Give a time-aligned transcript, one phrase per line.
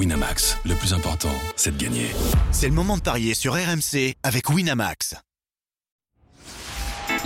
[0.00, 2.06] Winamax, le plus important, c'est de gagner.
[2.52, 5.14] C'est le moment de parier sur RMC avec Winamax.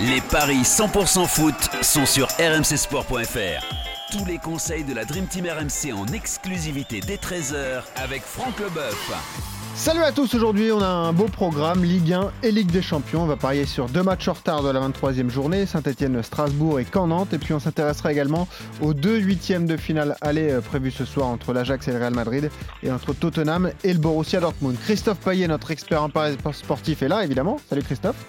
[0.01, 3.63] Les paris 100% foot sont sur rmcsport.fr.
[4.11, 9.54] Tous les conseils de la Dream Team RMC en exclusivité dès 13h avec Franck Leboeuf.
[9.75, 13.23] Salut à tous, aujourd'hui on a un beau programme Ligue 1 et Ligue des Champions.
[13.23, 16.85] On va parier sur deux matchs en retard de la 23e journée, Saint-Etienne, Strasbourg et
[16.85, 17.33] Caen-Nantes.
[17.33, 18.47] Et puis on s'intéressera également
[18.81, 22.13] aux deux huitièmes de finale aller euh, prévus ce soir entre l'Ajax et le Real
[22.13, 22.49] Madrid
[22.83, 24.77] et entre Tottenham et le Borussia Dortmund.
[24.79, 27.57] Christophe Payet, notre expert en paris sportif, est là évidemment.
[27.69, 28.25] Salut Christophe.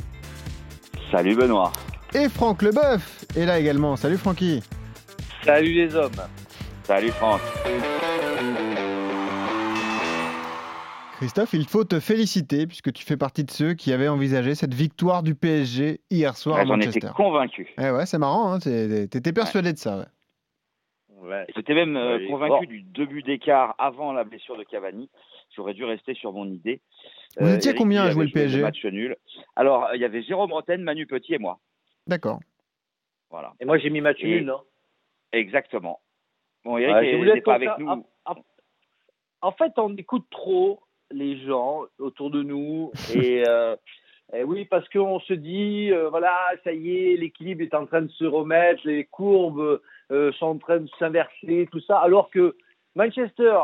[1.12, 1.72] Salut Benoît.
[2.12, 3.94] Et Franck Leboeuf est là également.
[3.94, 4.64] Salut Francky.
[5.44, 6.10] Salut les hommes.
[6.82, 7.40] Salut Franck.
[11.16, 14.74] Christophe, il faut te féliciter puisque tu fais partie de ceux qui avaient envisagé cette
[14.74, 17.00] victoire du PSG hier soir à Manchester.
[17.00, 17.74] J'en étais convaincu.
[17.78, 20.08] Eh ouais, c'est marrant, hein, t'étais persuadé de ça.
[21.22, 21.46] Ouais.
[21.56, 25.08] J'étais même euh, convaincu du début d'écart avant la blessure de Cavani.
[25.56, 26.82] J'aurais dû rester sur mon idée.
[27.40, 29.16] Vous étiez euh, combien à jouer le PSG match nul.
[29.56, 31.58] Alors, il y avait Jérôme Roten, Manu Petit et moi.
[32.06, 32.40] D'accord.
[33.30, 33.54] Voilà.
[33.58, 34.60] Et moi, j'ai mis match nul, non?
[35.32, 36.00] Exactement.
[36.62, 38.04] Bon, Eric n'était pas avec nous.
[39.40, 40.80] En fait, on écoute trop
[41.10, 42.92] les gens autour de nous.
[43.14, 43.76] Et, euh,
[44.44, 48.10] oui parce qu'on se dit euh, voilà ça y est l'équilibre est en train de
[48.10, 51.98] se remettre les courbes euh, sont en train de s'inverser tout ça.
[51.98, 52.56] Alors que
[52.96, 53.56] Manchester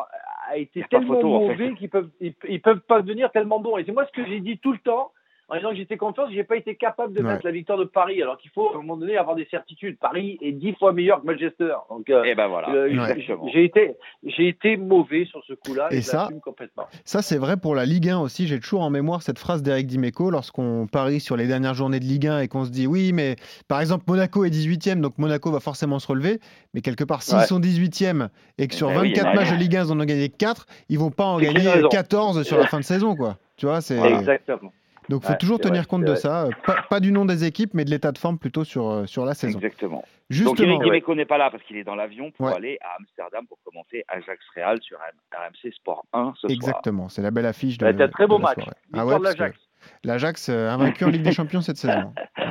[0.48, 4.06] a été tellement mauvais qu'ils peuvent ils, peuvent pas devenir tellement bons et c'est moi
[4.06, 5.12] ce que j'ai dit tout le temps
[5.52, 8.22] en disant que j'étais confiant, j'ai pas été capable de mettre la victoire de Paris,
[8.22, 9.98] alors qu'il faut à un moment donné avoir des certitudes.
[9.98, 11.74] Paris est dix fois meilleur que Manchester.
[11.90, 12.70] Donc, et eh ben voilà.
[12.70, 13.14] Euh,
[13.52, 13.94] j'ai été,
[14.24, 15.88] j'ai été mauvais sur ce coup-là.
[15.90, 16.84] Et, ça, complètement.
[17.04, 18.46] ça c'est vrai pour la Ligue 1 aussi.
[18.46, 22.06] J'ai toujours en mémoire cette phrase d'Eric Dimeco lorsqu'on parie sur les dernières journées de
[22.06, 23.36] Ligue 1 et qu'on se dit oui, mais
[23.68, 26.40] par exemple Monaco est 18e, donc Monaco va forcément se relever.
[26.72, 29.84] Mais quelque part, s'ils sont 18e et que sur 24 ben matchs de Ligue 1,
[29.84, 32.84] ils en ont gagné 4, ils vont pas en gagner 14 sur la fin de
[32.84, 33.36] saison, quoi.
[33.58, 34.72] Tu vois, c'est exactement.
[35.12, 36.48] Donc, il faut toujours tenir compte de ça.
[36.88, 39.34] Pas, du nom des équipes, mais de l'état de forme plutôt sur, euh, sur la
[39.34, 39.58] saison.
[39.58, 40.02] Exactement.
[40.30, 40.54] Justement.
[40.54, 43.46] Donc, Eric Dimeco n'est pas là parce qu'il est dans l'avion pour aller à Amsterdam
[43.46, 47.10] pour commenter Ajax Real sur RMC Sport 1 ce Exactement.
[47.10, 47.86] C'est la belle affiche de.
[47.86, 48.64] C'était un très beau match.
[48.94, 49.58] Ah ouais, l'Ajax.
[50.04, 52.12] L'Ajax euh, invaincu en Ligue des Champions cette saison.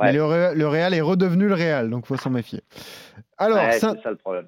[0.00, 2.60] Mais le, Real est redevenu le Real, donc il faut s'en méfier.
[3.38, 3.60] Alors,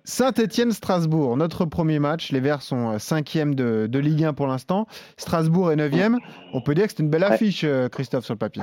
[0.04, 2.32] Saint-Étienne-Strasbourg, notre premier match.
[2.32, 4.86] Les Verts sont 5 euh, de, de, Ligue 1 pour l'instant.
[5.16, 5.92] Strasbourg est 9
[6.52, 8.62] On peut dire que c'est une belle affiche, euh, Christophe, sur le papier.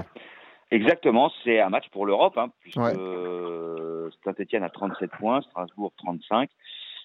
[0.71, 2.79] Exactement, c'est un match pour l'Europe, hein, puisque
[4.23, 6.49] Saint-Etienne a 37 points, Strasbourg 35.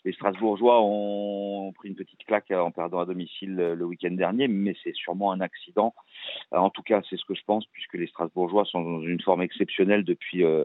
[0.04, 4.74] Les Strasbourgeois ont pris une petite claque en perdant à domicile le week-end dernier, mais
[4.82, 5.94] c'est sûrement un accident.
[6.52, 9.20] Euh, en tout cas, c'est ce que je pense, puisque les Strasbourgeois sont dans une
[9.20, 10.64] forme exceptionnelle depuis euh,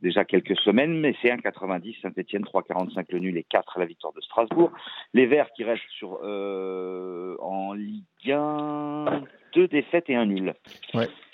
[0.00, 0.98] déjà quelques semaines.
[1.00, 4.72] Mais c'est 1,90 Saint-Etienne, 3,45 le nul et 4 la victoire de Strasbourg.
[5.14, 9.24] Les Verts qui restent sur euh, en Ligue 1,
[9.54, 10.54] deux défaites et un nul.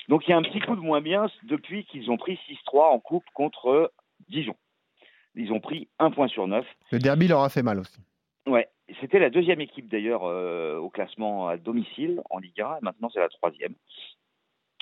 [0.08, 2.92] Donc il y a un petit coup de moins bien depuis qu'ils ont pris 6-3
[2.92, 3.92] en coupe contre
[4.28, 4.56] Dijon.
[5.34, 6.66] Ils ont pris un point sur neuf.
[6.90, 8.00] Le derby leur a fait mal aussi.
[8.46, 8.68] Ouais,
[9.00, 12.78] c'était la deuxième équipe d'ailleurs euh, au classement à domicile en Ligue 1.
[12.82, 13.74] Maintenant, c'est la troisième.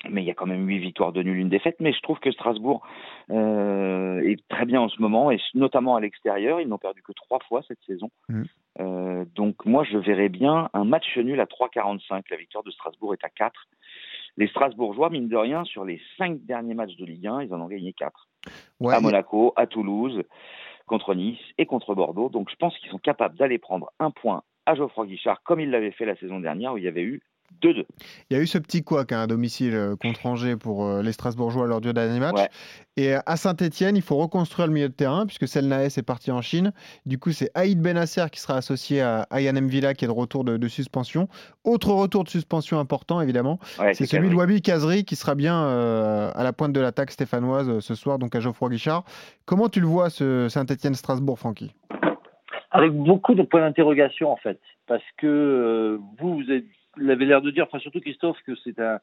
[0.09, 1.77] Mais il y a quand même huit victoires de nul, une défaite.
[1.78, 2.87] Mais je trouve que Strasbourg
[3.31, 6.61] euh, est très bien en ce moment, et notamment à l'extérieur.
[6.61, 8.11] Ils n'ont perdu que trois fois cette saison.
[8.31, 8.43] Mm.
[8.81, 12.22] Euh, donc moi, je verrais bien un match nul à 3,45.
[12.31, 13.53] La victoire de Strasbourg est à 4.
[14.36, 17.60] Les Strasbourgeois, mine de rien, sur les cinq derniers matchs de Ligue 1, ils en
[17.60, 18.28] ont gagné 4
[18.88, 20.22] à Monaco, à Toulouse,
[20.86, 22.28] contre Nice et contre Bordeaux.
[22.28, 25.70] Donc je pense qu'ils sont capables d'aller prendre un point à Geoffroy Guichard comme ils
[25.70, 27.22] l'avaient fait la saison dernière où il y avait eu
[27.62, 27.84] 2-2.
[28.31, 31.03] Il y a eu ce petit couac hein, à domicile euh, contre Angers pour euh,
[31.03, 32.49] les Strasbourgeois lors du dernier match.
[32.97, 36.43] Et à Saint-Etienne, il faut reconstruire le milieu de terrain puisque Selnaes est parti en
[36.43, 36.72] Chine.
[37.06, 40.44] Du coup, c'est Aïd Benasser qui sera associé à Ayane Mvila qui est de retour
[40.44, 41.28] de, suspension.
[41.65, 43.59] Autre retour de suspension important, évidemment,
[43.94, 47.81] c'est celui de Wabi Kazri qui sera bien euh, à la pointe de l'attaque stéphanoise
[47.81, 49.05] ce soir, donc à Geoffroy Guichard.
[49.47, 51.72] Comment tu le vois, ce Saint-Etienne-Strasbourg, Francky?
[52.70, 54.60] Avec beaucoup de points d'interrogation, en fait.
[54.86, 56.52] Parce que vous, vous
[56.99, 59.00] il avait l'air de dire, enfin surtout Christophe, que c'est un,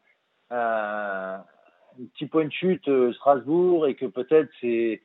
[0.51, 1.43] un,
[2.13, 5.01] petit point de chute euh, Strasbourg et que peut-être c'est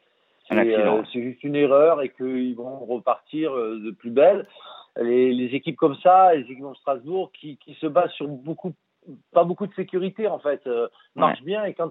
[0.50, 4.46] euh, c'est juste une erreur et qu'ils vont repartir euh, de plus belle.
[5.00, 8.74] Les, les, équipes comme ça, les équipes de Strasbourg qui, qui se basent sur beaucoup
[9.32, 10.68] pas beaucoup de sécurité en fait
[11.16, 11.90] marchent bien et quand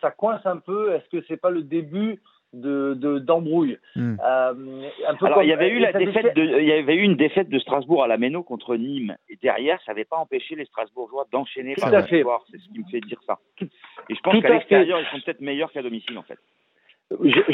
[0.00, 2.20] ça coince un peu, est-ce que c'est pas le début
[2.52, 3.78] de d'embrouille.
[3.94, 4.16] Hmm.
[4.24, 4.88] Euh,
[5.20, 7.58] Alors il y avait eu la défaite de, il y avait eu une défaite de
[7.58, 11.74] Strasbourg à la Méno contre Nîmes et derrière ça n'avait pas empêché les Strasbourgeois d'enchaîner
[11.74, 12.42] par la victoire.
[12.50, 13.38] C'est ce qui me fait dire ça.
[13.60, 16.38] Et je pense qu'à l'extérieur ils sont peut-être meilleurs qu'à domicile en fait.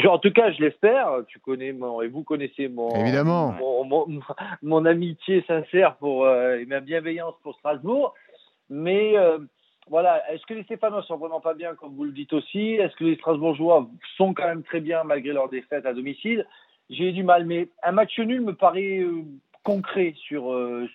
[0.07, 1.09] en tout cas, je l'espère.
[1.27, 3.55] Tu connais mon, et vous connaissez mon, Évidemment.
[4.61, 8.13] mon, amitié sincère pour euh, et ma bienveillance pour Strasbourg.
[8.69, 9.39] Mais euh,
[9.89, 12.73] voilà, est-ce que les Stéphanois sont vraiment pas bien, comme vous le dites aussi?
[12.73, 13.87] Est-ce que les Strasbourgeois
[14.17, 16.45] sont quand même très bien malgré leur défaite à domicile?
[16.89, 19.23] J'ai du mal, mais un match nul me paraît euh,
[19.63, 20.43] concret sur,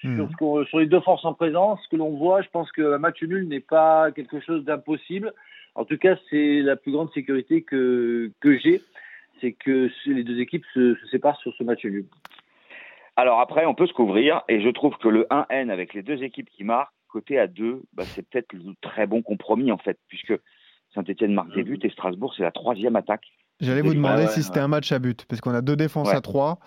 [0.01, 0.67] sur, mhm.
[0.67, 1.81] sur, les deux forces en présence.
[1.85, 5.33] Ce que l'on voit, je pense qu'un match nul n'est pas quelque chose d'impossible.
[5.75, 8.81] En tout cas, c'est la plus grande sécurité que, que j'ai,
[9.41, 12.07] c'est que les deux équipes se, séparent sur ce match nul.
[13.17, 16.23] Alors après, on peut se couvrir, et je trouve que le 1N avec les deux
[16.23, 19.99] équipes qui marquent, côté à 2, bah, c'est peut-être le très bon compromis en fait,
[20.09, 20.33] puisque
[20.95, 23.27] Saint-Etienne marque des buts et Strasbourg, c'est la troisième attaque.
[23.61, 26.23] J'allais vous demander si c'était un match à but, parce qu'on a deux défenses à
[26.23, 26.59] 3.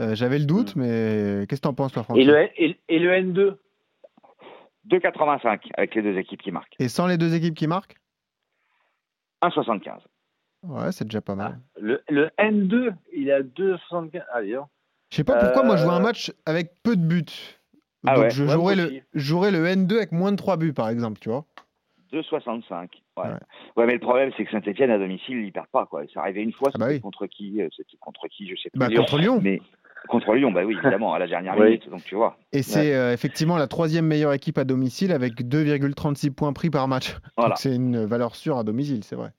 [0.00, 0.80] Euh, j'avais le doute, mm.
[0.80, 3.56] mais qu'est-ce que tu en penses, toi, Franck et le, et, et le N2
[4.90, 6.74] 2,85 avec les deux équipes qui marquent.
[6.78, 7.96] Et sans les deux équipes qui marquent?
[9.42, 10.00] 1,75.
[10.64, 11.58] Ouais, c'est déjà pas mal.
[11.58, 14.22] Ah, le, le, N2, il à 2,75.
[14.32, 14.68] Allez, hein.
[15.10, 17.58] Je sais pas pourquoi moi je vois un euh, match avec peu de buts.
[18.06, 21.28] Ah Donc je jouerais, le, le N2 avec moins de 3 buts par exemple, tu
[21.28, 21.44] vois.
[22.12, 22.88] 2,65.
[23.16, 23.24] Ouais.
[23.76, 23.86] ouais.
[23.86, 25.86] mais le problème, c'est que Saint-Etienne à domicile, ils perdent pas.
[25.86, 26.02] Quoi.
[26.12, 28.88] C'est arrivé une fois, ah bah contre qui euh, C'était contre qui Je sais pas.
[28.88, 29.40] Bah, contre Lyon.
[29.42, 29.60] Mais
[30.08, 32.36] Contre Lyon, bah oui, évidemment, à la dernière minute, donc tu vois.
[32.52, 36.88] Et c'est euh, effectivement la troisième meilleure équipe à domicile avec 2,36 points pris par
[36.88, 37.16] match.
[37.36, 37.54] Voilà.
[37.56, 39.30] C'est une valeur sûre à domicile, c'est vrai.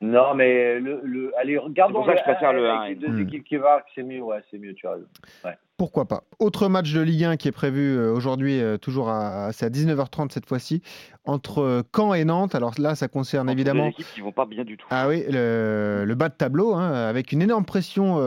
[0.00, 1.32] Non, mais le, le...
[1.38, 2.04] allez, regardons.
[2.04, 2.94] C'est pour ça que je préfère le 1.
[2.94, 4.96] Deux équipes qui marquent, c'est mieux, ouais, c'est mieux, tu as.
[5.44, 5.56] Ouais.
[5.76, 6.22] Pourquoi pas.
[6.38, 9.70] Autre match de Ligue 1 qui est prévu euh, aujourd'hui, euh, toujours à, c'est à
[9.70, 10.82] 19h30 cette fois-ci,
[11.24, 12.54] entre euh, Caen et Nantes.
[12.54, 13.86] Alors là, ça concerne évidemment.
[13.86, 14.86] Des équipes qui vont pas bien du tout.
[14.90, 18.18] Ah oui, le, bas de tableau, hein, avec une énorme pression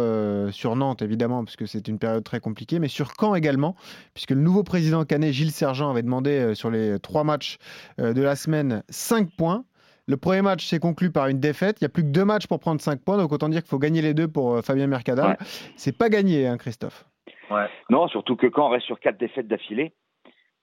[0.51, 3.75] sur Nantes évidemment, parce que c'est une période très compliquée, mais sur Caen également,
[4.13, 7.59] puisque le nouveau président canet, Gilles Sergent, avait demandé sur les trois matchs
[7.97, 9.63] de la semaine 5 points.
[10.07, 11.81] Le premier match s'est conclu par une défaite.
[11.81, 13.69] Il n'y a plus que deux matchs pour prendre 5 points, donc autant dire qu'il
[13.69, 15.37] faut gagner les deux pour Fabien Mercadal.
[15.75, 17.05] C'est pas gagné, hein, Christophe.
[17.89, 19.93] Non, surtout que quand on reste sur quatre défaites d'affilée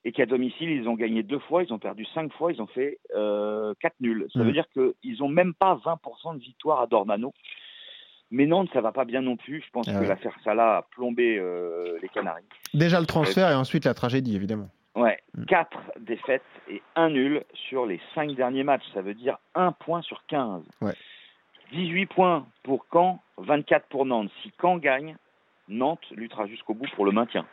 [0.04, 2.66] et qu'à domicile, ils ont gagné deux fois, ils ont perdu cinq fois, ils ont
[2.66, 4.26] fait euh, quatre nuls.
[4.32, 4.52] Ça veut mm.
[4.52, 7.32] dire qu'ils n'ont même pas 20% de victoire à Dormano.
[8.30, 9.62] Mais Nantes, ça va pas bien non plus.
[9.64, 12.44] Je pense ah que l'affaire Salah a plombé euh, les Canaries.
[12.74, 14.68] Déjà le transfert et ensuite la tragédie, évidemment.
[15.34, 15.46] Ouais, mm.
[15.46, 18.84] quatre défaites et un nul sur les cinq derniers matchs.
[18.92, 20.62] Ça veut dire un point sur 15.
[20.80, 20.94] Ouais.
[21.72, 24.30] 18 points pour Caen, 24 pour Nantes.
[24.42, 25.16] Si Caen gagne,
[25.68, 27.46] Nantes luttera jusqu'au bout pour le maintien.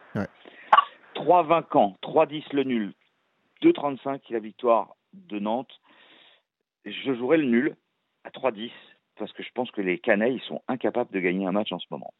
[1.15, 2.93] 3-20 Caen, 3-10 le nul,
[3.61, 5.71] 2-35 la victoire de Nantes.
[6.85, 7.75] Je jouerai le nul
[8.23, 8.71] à 3-10
[9.17, 11.85] parce que je pense que les Canailles sont incapables de gagner un match en ce
[11.91, 12.13] moment.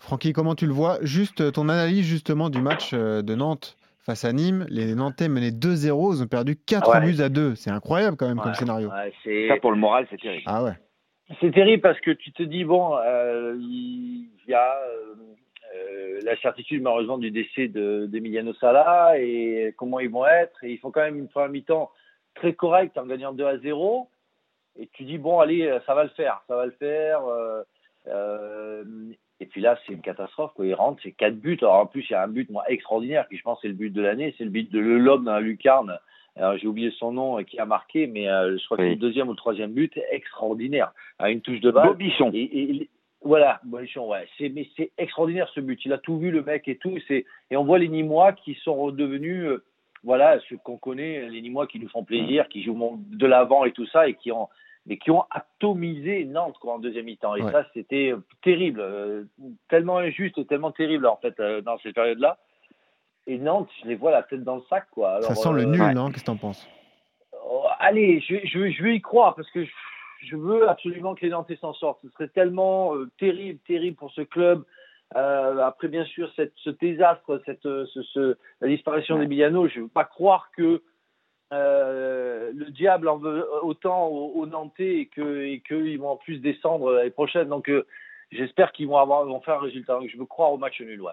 [0.00, 0.98] Francky, comment tu le vois?
[1.02, 4.66] Juste ton analyse justement du match euh, de Nantes face à Nîmes.
[4.68, 7.54] Les Nantais menaient 2-0, ils ont perdu 4 buts à 2.
[7.54, 8.90] C'est incroyable quand même comme scénario.
[8.90, 10.44] Ça pour le moral, c'est terrible.
[10.46, 10.72] Ah ouais.
[11.40, 15.14] C'est terrible parce que tu te dis, bon, euh, il y a euh,
[15.74, 20.62] euh, la certitude malheureusement du décès d'Emiliano de, Sala et comment ils vont être.
[20.64, 21.90] Et ils font quand même une première mi-temps
[22.34, 24.10] très correcte en gagnant 2 à 0.
[24.78, 27.22] Et tu dis, bon, allez, ça va le faire, ça va le faire.
[29.40, 30.52] Et puis là, c'est une catastrophe.
[30.54, 30.66] Quoi.
[30.66, 31.58] Ils rentrent, c'est 4 buts.
[31.60, 33.74] Alors en plus, il y a un but moi, extraordinaire qui, je pense, c'est le
[33.74, 34.34] but de l'année.
[34.38, 35.98] C'est le but de Lelhomme dans la lucarne
[36.56, 39.28] j'ai oublié son nom qui a marqué, mais euh, je crois que c'est le deuxième
[39.28, 40.92] ou le troisième but extraordinaire.
[41.18, 41.88] À une touche de balle.
[41.88, 42.30] Bobichon.
[42.34, 42.88] Et,
[43.22, 44.26] voilà, Bobichon, ouais.
[44.36, 45.80] C'est, mais c'est extraordinaire ce but.
[45.84, 46.96] Il a tout vu, le mec et tout.
[47.08, 49.64] C'est, et on voit les Nîmois qui sont redevenus, euh,
[50.02, 53.72] voilà, ceux qu'on connaît, les Nîmois qui nous font plaisir, qui jouent de l'avant et
[53.72, 54.48] tout ça, et qui ont,
[54.86, 57.36] mais qui ont atomisé Nantes quoi, en deuxième mi-temps.
[57.36, 59.24] Et ça, c'était terrible, euh,
[59.68, 62.38] tellement injuste et tellement terrible en fait dans cette période-là.
[63.26, 65.22] Et Nantes, je les vois la tête dans le sac, quoi.
[65.22, 66.10] ça sent le euh, nul, non?
[66.10, 66.68] Qu'est-ce que t'en penses?
[67.46, 69.64] Oh, Allez, je, je, je, vais y croire parce que
[70.20, 72.00] je, veux absolument que les Nantais s'en sortent.
[72.02, 74.64] Ce serait tellement euh, terrible, terrible pour ce club.
[75.16, 79.78] Euh, après, bien sûr, cette, ce désastre, cette, ce, ce, la disparition des d'Emiliano, je
[79.78, 80.82] ne veux pas croire que
[81.54, 86.38] euh, le diable en veut autant aux, Nantais et qu'ils et que vont en plus
[86.38, 87.48] descendre l'année prochaine.
[87.48, 87.70] Donc,
[88.30, 89.94] j'espère qu'ils vont, avoir, vont faire un résultat.
[89.94, 91.00] Donc, je veux croire au match nul.
[91.00, 91.12] Ouais.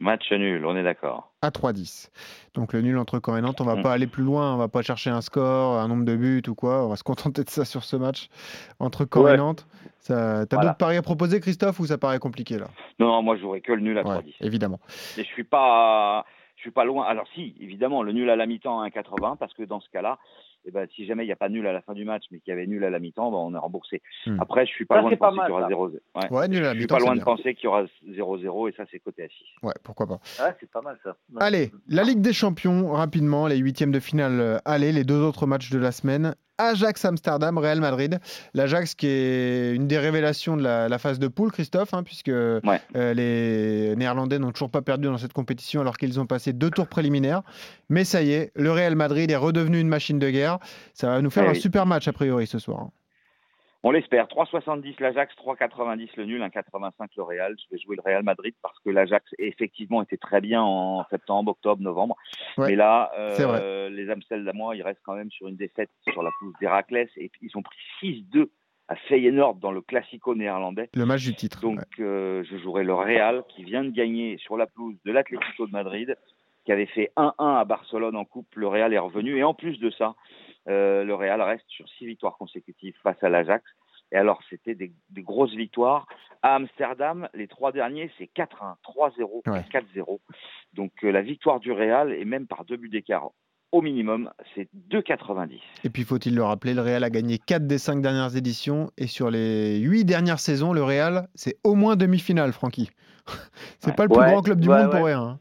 [0.00, 1.32] Match nul, on est d'accord.
[1.42, 2.10] À 3-10.
[2.54, 3.82] Donc le nul entre Caen et Nantes, on va mm.
[3.82, 6.54] pas aller plus loin, on va pas chercher un score, un nombre de buts ou
[6.54, 8.28] quoi, on va se contenter de ça sur ce match
[8.78, 9.66] entre Caen et Nantes.
[10.06, 12.68] T'as d'autres paris à proposer Christophe ou ça paraît compliqué là?
[13.00, 14.36] Non, non moi j'aurais que le nul à 3-10.
[14.40, 14.78] Évidemment.
[15.16, 16.24] Et je suis pas
[16.58, 17.04] je suis pas loin.
[17.06, 20.18] Alors si, évidemment, le nul à la mi-temps à 1,80 parce que dans ce cas-là,
[20.64, 22.40] eh ben, si jamais il n'y a pas nul à la fin du match, mais
[22.40, 24.02] qu'il y avait nul à la mi-temps, ben, on est remboursé.
[24.26, 24.40] Hmm.
[24.40, 25.92] Après, je suis pas loin de penser qu'il y aura 0-0.
[25.92, 26.48] Ouais.
[26.50, 29.28] je suis pas loin de penser qu'il y aura 0-0 et ça, c'est côté à
[29.28, 29.34] 6.
[29.62, 30.18] Ouais, pourquoi pas.
[30.40, 31.16] Ah, c'est pas mal ça.
[31.38, 35.46] Allez, la Ligue des Champions, rapidement, les huitièmes de finale euh, allez, les deux autres
[35.46, 36.34] matchs de la semaine.
[36.58, 38.20] Ajax Amsterdam, Real Madrid.
[38.54, 42.60] L'Ajax qui est une des révélations de la, phase de poule, Christophe, hein, puisque euh,
[42.94, 46.88] les Néerlandais n'ont toujours pas perdu dans cette compétition alors qu'ils ont passé deux tours
[46.88, 47.42] préliminaires.
[47.88, 50.58] Mais ça y est, le Real Madrid est redevenu une machine de guerre.
[50.94, 52.88] Ça va nous faire eh un super match a priori ce soir.
[53.84, 54.26] On l'espère.
[54.26, 57.56] 3,70 l'Ajax, 3,90 le nul, 1,85 le Real.
[57.58, 61.52] Je vais jouer le Real Madrid parce que l'Ajax effectivement était très bien en septembre,
[61.52, 62.16] octobre, novembre.
[62.56, 66.54] Mais là, euh, les Amsterdamois, ils restent quand même sur une défaite sur la pelouse
[66.60, 68.48] d'Héraclès et ils ont pris 6-2
[68.88, 70.88] à Feyenoord dans le Classico néerlandais.
[70.94, 71.60] Le match du titre.
[71.60, 75.66] Donc euh, je jouerai le Real qui vient de gagner sur la pelouse de l'Atlético
[75.66, 76.16] de Madrid,
[76.64, 78.48] qui avait fait 1-1 à Barcelone en coupe.
[78.56, 80.14] Le Real est revenu et en plus de ça,
[80.68, 83.64] euh, le Real reste sur six victoires consécutives face à l'Ajax.
[84.12, 86.06] Et alors, c'était des, grosses victoires.
[86.42, 90.18] À Amsterdam, les trois derniers, c'est 4-1, 3-0, 4-0.
[90.74, 93.30] Donc euh, la victoire du Real, et même par deux buts d'écart
[93.70, 95.60] au minimum, c'est 2,90.
[95.84, 98.90] Et puis, faut-il le rappeler, le Real a gagné 4 des 5 dernières éditions.
[98.96, 102.90] Et sur les 8 dernières saisons, le Real, c'est au moins demi-finale, Francky.
[103.78, 105.20] c'est pas le plus grand club du monde pour rien.
[105.20, 105.40] Hein.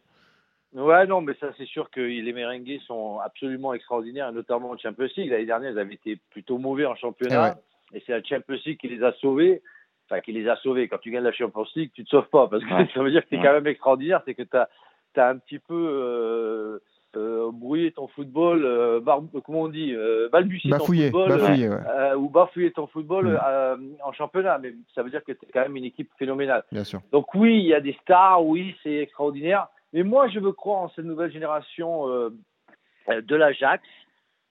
[0.73, 5.07] Ouais, non, mais ça, c'est sûr que les Merengues sont absolument extraordinaires, notamment en Champions
[5.15, 5.29] League.
[5.29, 7.55] L'année dernière, ils avaient été plutôt mauvais en championnat.
[7.93, 9.61] Et, c'est la Champions League qui les a sauvés.
[10.09, 10.87] Enfin, qui les a sauvés.
[10.87, 12.47] Quand tu gagnes la Champions League, tu te sauves pas.
[12.47, 14.21] Parce que ça veut dire que tu es quand même extraordinaire.
[14.25, 14.69] C'est que tu as,
[15.15, 16.79] as, un petit peu euh,
[17.15, 18.99] euh, brouillé ton football, euh,
[19.43, 21.29] comment on dit, euh, balbutié ton football.
[21.29, 21.69] Bafouillé,
[22.17, 23.95] ou bafouillé ton football mm.
[24.03, 24.59] en championnat.
[24.59, 26.63] Mais ça veut dire que tu es quand même une équipe phénoménale.
[26.71, 26.99] Bien sûr.
[27.11, 28.45] Donc oui, il y a des stars.
[28.45, 29.67] Oui, c'est extraordinaire.
[29.93, 32.29] Mais moi, je veux croire en cette nouvelle génération euh,
[33.09, 33.83] euh, de l'Ajax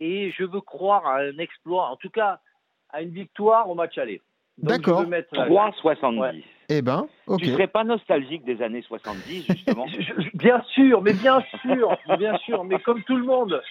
[0.01, 2.41] et je veux croire à un exploit, en tout cas
[2.91, 4.23] à une victoire au match aller.
[4.59, 5.05] D'accord.
[5.05, 6.43] 3,70.
[6.69, 7.41] Eh ben, ok.
[7.41, 9.87] Tu serais pas nostalgique des années 70, justement
[10.35, 13.63] Bien sûr, mais bien sûr, bien sûr, mais comme tout le monde,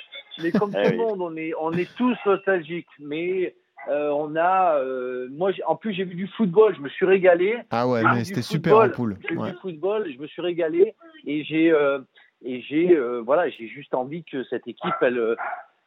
[0.42, 2.88] mais comme eh tout le monde, on est, on est tous nostalgiques.
[3.00, 3.56] Mais
[3.88, 7.58] euh, on a, euh, moi, en plus, j'ai vu du football, je me suis régalé.
[7.72, 9.18] Ah ouais, mais c'était super en poule.
[9.28, 12.00] J'ai vu du football, je me suis régalé et j'ai, euh,
[12.44, 15.36] et j'ai, voilà, j'ai juste envie que cette équipe, elle,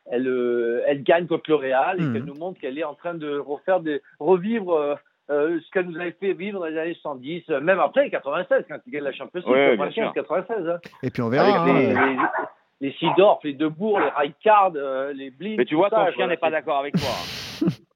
[0.07, 2.13] elle, elle gagne contre le Real et hmm.
[2.13, 4.99] qu'elle nous montre qu'elle est en train de refaire des, revivre.
[5.29, 8.93] ce qu'elle nous avait fait vivre dans les années 110, même après 96, quand il
[8.93, 10.69] gagne la Champions League, 96.
[10.69, 10.79] Hein.
[11.03, 11.63] Et puis on verra.
[11.63, 12.17] Avec hein.
[12.81, 14.73] les, les, Sidorf, les Debourg, les Rijkaard,
[15.15, 15.57] les Blin.
[15.59, 17.69] Mais tu vois, ton chien n'est pas d'accord avec toi.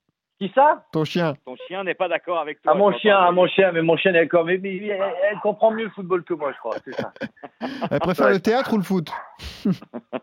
[0.42, 1.34] Qui ça Ton chien.
[1.44, 2.72] Ton chien n'est pas d'accord avec toi.
[2.74, 6.24] Ah, mon chien, ah, mon chien, mais mon chien, elle, elle, comprend mieux le football
[6.24, 7.12] que moi, je crois, c'est ça.
[7.92, 9.08] Elle préfère le théâtre ou le foot?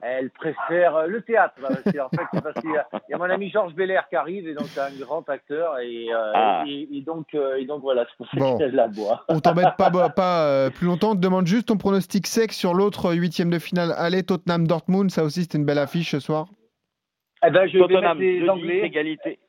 [0.02, 1.54] Elle préfère euh, le théâtre.
[1.62, 4.68] Bah, en fait, parce qu'il y, a mon ami Georges Belair qui arrive, et donc
[4.68, 6.66] c'est un grand acteur, et, euh, ah.
[6.68, 8.58] et, donc, euh, et donc voilà, c'est pour ça bon.
[8.58, 9.24] qu'elle la boit.
[9.30, 13.14] On t'embête pas, pas plus longtemps, on te demande juste ton pronostic sec sur l'autre
[13.14, 13.94] huitième de finale.
[13.96, 16.48] Allez, Tottenham-Dortmund, ça aussi c'était une belle affiche ce soir?
[17.48, 18.86] Eh ben, je Tottenham, vais mettre les Anglais.
[18.86, 19.40] égalité.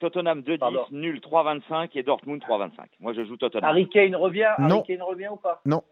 [0.00, 2.70] Tottenham 2-10, nul 3-25 et Dortmund 3-25.
[3.00, 3.64] Moi, je joue Tottenham.
[3.64, 4.76] Harry Kane revient non.
[4.76, 5.60] Harry Kane revient ou pas?
[5.64, 5.82] Non.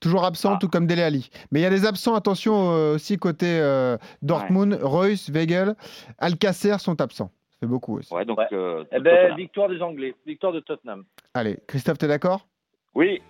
[0.00, 0.58] Toujours absent, ah.
[0.60, 1.30] tout comme Dele Ali.
[1.50, 5.74] Mais il y a des absents, attention euh, aussi côté euh, Dortmund, Reus, Weigel,
[6.18, 7.30] Alcacer sont absents.
[7.58, 8.14] Fait beaucoup aussi.
[8.14, 11.04] Ouais, donc, euh, eh ben, victoire des Anglais, victoire de Tottenham.
[11.34, 12.46] Allez, Christophe, tu es d'accord?
[12.94, 13.20] Oui.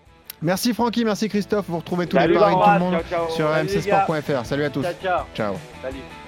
[0.43, 1.67] Merci Francky, merci Christophe.
[1.69, 2.97] Vous retrouvez tous les paris tout le monde
[3.31, 4.45] sur rmcsport.fr.
[4.45, 4.83] Salut à tous.
[4.83, 5.25] Ciao, ciao.
[5.35, 5.55] ciao.
[5.83, 6.28] Salut.